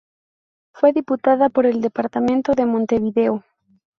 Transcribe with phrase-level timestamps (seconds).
[0.73, 3.45] Fue diputada por el departamento de Montevideo.